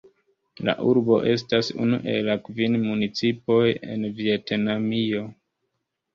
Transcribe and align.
La 0.69 0.73
urbo 0.91 1.17
estas 1.33 1.69
unu 1.83 1.99
el 2.13 2.25
la 2.31 2.39
kvin 2.47 2.79
municipoj 2.87 3.61
en 3.75 4.09
Vjetnamio. 4.23 5.25